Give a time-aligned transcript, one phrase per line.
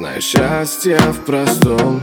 [0.00, 2.02] Знай счастье в простом.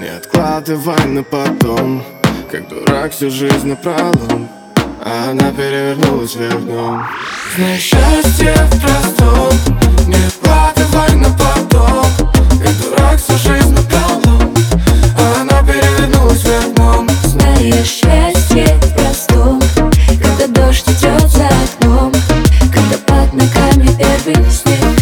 [0.00, 2.02] Не откладывай на потом
[2.50, 4.48] Как дурак всю жизнь напролом.
[5.04, 7.06] А она перевернулась вверх дном.
[7.54, 9.52] Знай счастье в простом.
[10.08, 12.06] Не откладывай на потом
[12.60, 14.52] Как дурак всю жизнь напролом.
[15.16, 17.08] А она перевернулась вверх дном.
[17.26, 19.62] Знаешь, счастье в простом
[20.20, 22.12] Когда дождь идет за окном
[22.74, 24.95] Когда под ногами первый снег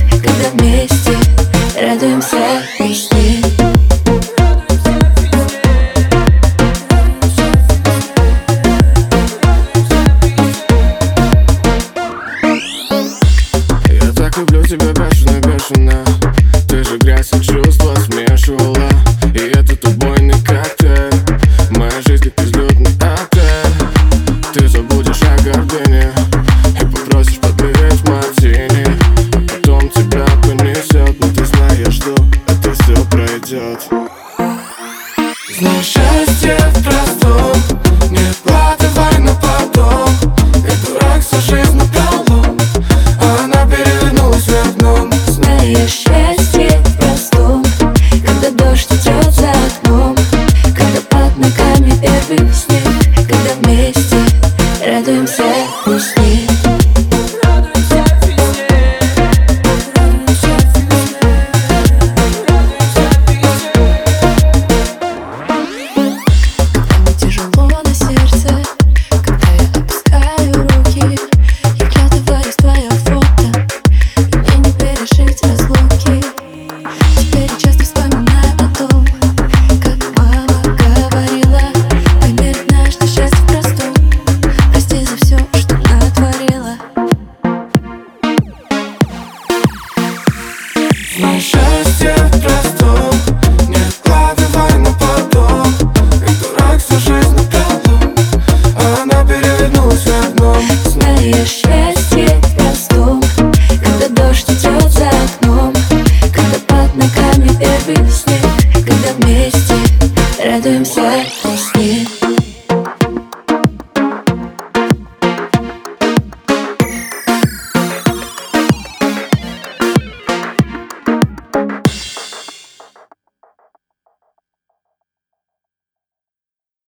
[14.36, 16.04] люблю тебя бешено, бешено.
[16.68, 18.88] Ты же грязь и чувства смешивала.
[19.34, 21.12] И этот убойный коктейль.
[21.70, 23.88] Моя жизнь как безлюдный отель.
[24.52, 26.12] Ты забудешь о гордыне
[26.80, 28.86] И попросишь подливать мартини.
[29.32, 32.14] А потом тебя понесет Но ты знаешь, что
[32.46, 33.82] это все пройдет
[35.58, 36.84] Знаешь, счастье в
[55.33, 55.43] радуемся
[55.87, 56.42] весне
[91.44, 93.14] счастье простом
[93.68, 95.74] Не откладывай на потом.
[96.40, 98.14] Дурак всю жизнь напролом
[99.02, 103.22] она перевернулась в Знаешь, счастье простом
[103.68, 105.74] Когда дождь идет за окном.
[106.32, 108.06] Когда пад ногами первый